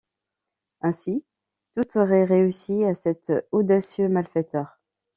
Ainsi 0.81 1.23
tout 1.75 1.95
aurait 1.99 2.23
réussi 2.23 2.85
à 2.85 2.95
cet 2.95 3.31
audacieux 3.51 4.09
malfaiteur. 4.09 4.79